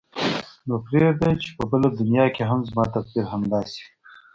[0.67, 3.91] نو پرېږده چې په بله دنیا کې هم زما تقدیر همداسې وي.